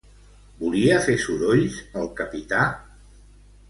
[0.61, 2.67] Volia fer sorolls el capità?